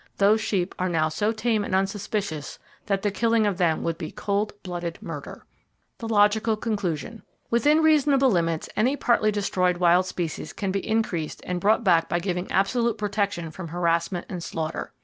Those 0.17 0.41
sheep 0.41 0.73
are 0.79 0.89
now 0.89 1.09
so 1.09 1.31
tame 1.31 1.63
and 1.63 1.75
unsuspicious 1.75 2.57
that 2.87 3.03
the 3.03 3.11
killing 3.11 3.45
of 3.45 3.59
them 3.59 3.83
would 3.83 3.99
be 3.99 4.09
cold 4.09 4.51
blooded 4.63 4.97
murder! 4.99 5.45
The 5.99 6.07
Logical 6.09 6.57
Conclusion. 6.57 7.21
—Within 7.51 7.83
reasonable 7.83 8.31
limits, 8.31 8.67
any 8.75 8.97
partly 8.97 9.31
destroyed 9.31 9.77
wild 9.77 10.07
species 10.07 10.53
can 10.53 10.71
be 10.71 10.83
increased 10.87 11.41
and 11.45 11.61
brought 11.61 11.83
back 11.83 12.09
by 12.09 12.17
giving 12.17 12.51
absolute 12.51 12.97
protection 12.97 13.51
from 13.51 13.67
harassment 13.67 14.25
and 14.27 14.43
slaughter. 14.43 14.91